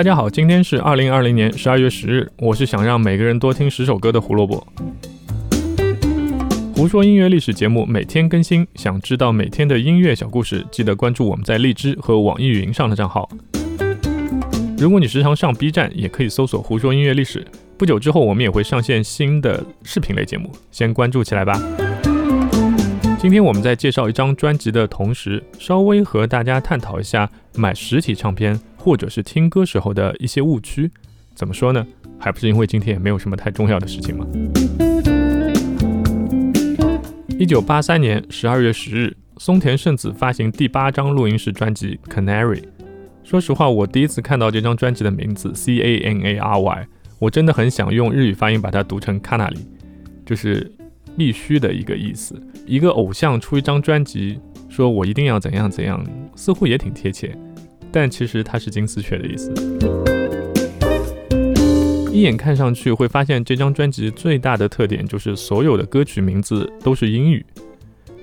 [0.00, 4.66] 大家好，今天是二零二零年十二月十日，我是想让每个人多听十首歌的胡萝卜。
[6.74, 13.28] 胡说音乐历史节目每天更新，想知道每天的音乐小故事，记得关注我们在荔枝和网易云上的账号。
[14.78, 17.46] 如果你时常上 B 站，也可以搜索“胡说音乐历史”。
[17.76, 21.60] 不久之后，我们也会上线新的视频类节目，先关注起来吧。
[23.20, 28.58] 今天我们在介绍一张专辑的同时，稍微和大家探讨一下买实体唱片。
[28.78, 30.90] 或者是听歌时候的一些误区，
[31.34, 31.86] 怎么说呢？
[32.18, 34.26] 还不是因为今天也没有什么太重要的事情吗？
[37.38, 42.62] 一九八三年十二月十日，松田圣子发行第八张录音室专辑《Canary》。
[43.22, 46.86] 说实话，我第一次看到这张专辑的名字 C A N A R Y，
[47.18, 49.66] 我真的很想用日语发音把它读成 Canary，
[50.24, 50.72] 就是
[51.20, 52.34] 必须的一个意思。
[52.66, 54.40] 一个偶像出一张专辑，
[54.70, 56.02] 说我一定要怎样怎样，
[56.34, 57.36] 似乎也挺贴切。
[57.92, 59.52] 但其实它是金丝雀的意思。
[62.10, 67.44] 一眼看上去会发现，这张专辑最大的特点就是所有的歌曲名字都是英语。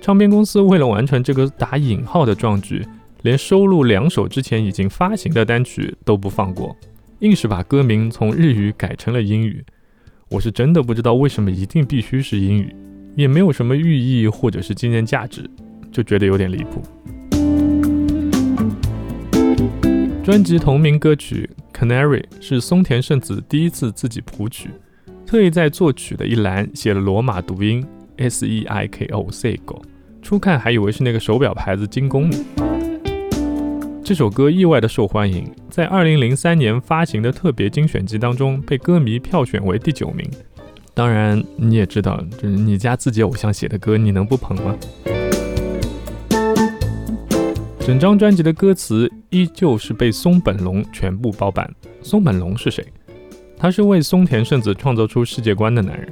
[0.00, 2.82] 唱片公司为了完成这个打引号的壮举，
[3.24, 6.74] 连收录两首之前已经发行的单曲都不放过，
[7.18, 9.62] 硬是把歌名从日语改成了英语。
[10.30, 12.74] 我是真的不知道为什么一定必须是英语，
[13.16, 15.48] 也没有什么寓意或者是纪念价值，
[15.90, 16.82] 就觉得有点离谱。
[20.22, 24.68] 专辑同名歌曲《Canary》是松田圣子第一次自己谱曲，
[25.24, 27.82] 特意在作曲的一栏写了罗马读音
[28.18, 29.80] S E I K O Seiko，
[30.20, 32.36] 初看还以为是那个手表牌子精工呢。
[34.04, 40.28] 这首歌意外的受欢迎，在2003年发行的特别精选集当中被歌迷票选为第九名。
[40.96, 44.74] 当然你也知道，就是你家自己偶像写的歌，你能不捧吗？
[47.80, 51.70] 整张专辑的歌词依旧是被松本龙全部包办。
[52.02, 52.82] 松本龙是谁？
[53.58, 56.08] 他是为松田圣子创造出世界观的男人，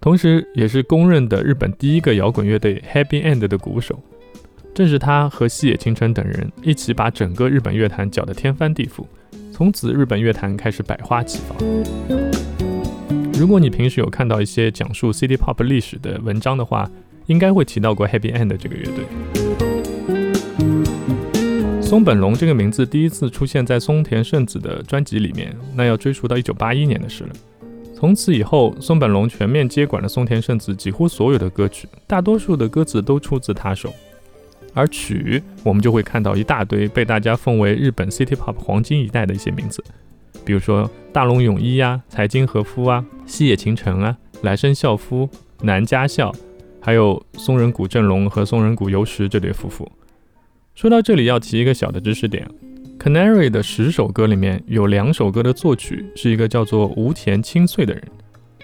[0.00, 4.00] 同时也是公认的日本第一个摇滚乐队 Happy End 的鼓手。
[4.72, 9.04] 正是他和细野晴臣等人一起把整个日本乐坛搅得天翻地覆，
[9.50, 12.47] 从此日本乐坛开始百花齐放。
[13.38, 16.90] 如果你平时有看到一些讲述 City Pop 历史的文章的话，
[17.26, 19.04] 应该会提到过 Happy End 这个乐队。
[21.80, 27.30] 松本龙这个名字第一次出现在松田圣子的专辑里面，那要追溯到一九八一年的事了。
[27.94, 33.94] 从此以后，松本龙全面接管了松田圣子几乎所有的歌曲，大多数的歌词都出自他手。
[34.74, 39.82] 而曲，我们就会看到一大堆被大家奉为日本 City Pop 黄金一代的一些名字，
[40.48, 45.28] 比如说大龙泳衣呀、财津和夫啊、西野晴臣啊、来生孝夫、
[45.60, 46.34] 南家孝，
[46.80, 49.86] 还有松仁谷正隆和松仁谷由实这对夫妇。
[50.74, 52.48] 说到这里，要提一个小的知识点
[52.98, 58.02] ：Canary 的十首歌里面有两首歌的作曲是一个叫做无田清穗的人。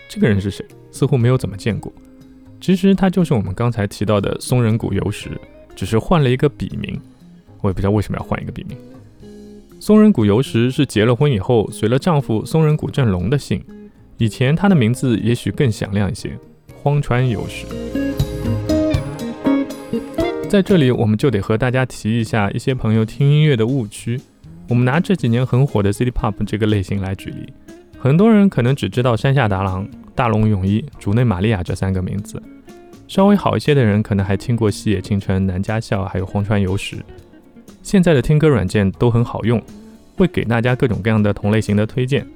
[0.08, 0.64] 这个人是谁？
[0.90, 1.92] 似乎没有怎么见过。
[2.62, 5.38] 其实他就是我们刚才提到的松仁谷由实，
[5.76, 6.98] 只是换了一个笔名。
[7.60, 8.78] 我也不知道为什么要换一个笔名。
[9.86, 13.62] 松仁谷由实是结了婚以后随了丈夫松仁谷正隆的姓，
[14.16, 16.38] 以前他的名字也许更响亮一些，
[16.82, 17.66] 荒川由实。
[20.48, 24.18] 在这里，我们就得和大家提一下一些朋友听音乐的误区。
[24.70, 27.52] 我们拿这几年很火的 City Pop 这个类型来举例，
[27.98, 32.42] 很多人可能只知道山下达郎、大龙泳衣、竹内玛利亚这三个名字。
[33.06, 36.96] 稍微好一些的人，可能还听过西野晴臣、南家孝，还有荒川由实。
[37.84, 39.62] 现在的听歌软件都很好用，
[40.16, 42.26] 会给大家各种各样的同类型的推荐。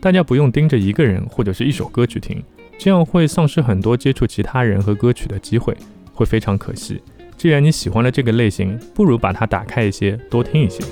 [0.00, 2.42] 大家不用盯着一个人或者是一首歌去听，
[2.76, 5.74] 这样会丧失很多接触其他人和歌曲的机会，
[6.12, 7.00] 会非常可惜。
[7.36, 10.82] 既然你喜欢了这个类型，不如把它打开一些，多听一些。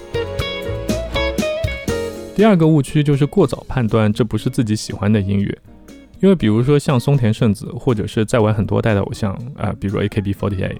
[2.36, 5.58] 第二个误区就是过早判断这不是自己喜欢的音乐，
[6.20, 10.76] 因为比如说像松田圣子，或者是在玩很多代的偶像啊，比如 AKB48，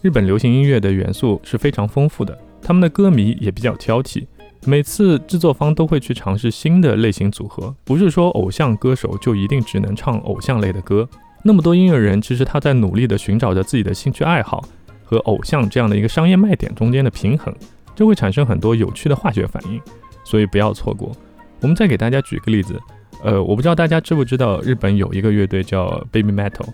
[0.00, 4.26] 日本流行音乐的元素是非常丰富的，他们的歌迷也比较挑剔，
[4.64, 11.08] 每次制作方都会去尝试新的类型组合，不是说偶像歌手就一定只能唱偶像类的歌，
[11.42, 14.64] 那么多音乐人其实他在努力的寻找着自己的兴趣爱好。
[15.02, 17.52] 和偶像这样的一个商业卖点中间的平衡，
[17.96, 19.80] 就会产生很多有趣的化学反应，
[20.22, 21.10] 所以不要错过。
[21.60, 22.80] 我们再给大家举个例子，
[23.24, 26.68] 呃，我不知道大家知不知道，日本有一个乐队叫 Baby Metal，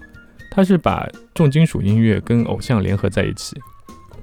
[0.50, 3.56] 它是把重金属音乐跟偶像联合在一起，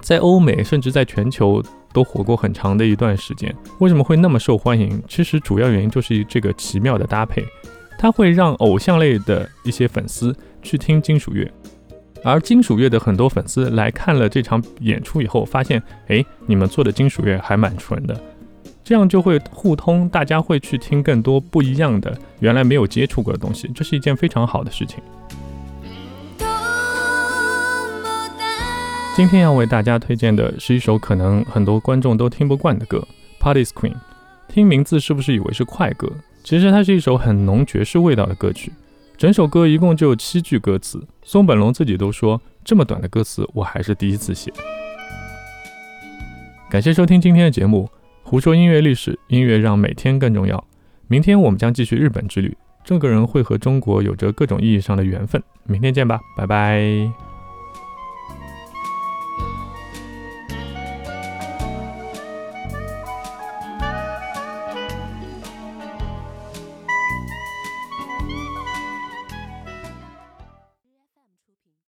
[0.04, 1.64] 在欧美甚至在全球
[1.94, 3.56] 都火过很长的一段时间。
[3.80, 5.02] 为什么会那么受欢迎？
[5.08, 7.46] 其实主要原因就是这个奇妙的搭配，
[7.98, 11.50] 它会让偶像类的一些粉丝去听金属乐。
[12.22, 18.22] 而金属乐的很多粉丝来看了这场演出以后，发现，哎，你们做的金属乐还蛮纯的，
[18.84, 25.02] 这样就会互通，大家会去听更多不一样的、原来没有接触过的东西，这是一件非常好的事情。
[29.16, 33.08] 今天要为大家推荐的是一首可能很多观众都听不惯的歌，
[33.44, 33.92] 《Party's Queen》。
[34.48, 36.12] 听名字是不是以为是快歌？
[36.44, 38.74] 其实它是一首很浓爵士味道的歌曲。
[39.16, 44.52] 整首歌一共就七句歌词，松本龙自己都说，这么短的歌词我还是第一次写。
[46.72, 47.88] 感谢收听今天的节目，
[48.24, 50.62] 胡说音乐历史，音乐让每天更重要。
[51.08, 55.42] 明天我们将继续日本之旅，这个人会和中国有着各种意义上的缘分。
[55.66, 57.33] 明天见吧，拜拜。